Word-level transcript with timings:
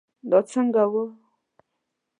دا 0.29 0.39
څنګه 0.51 0.83
وه 0.91 1.05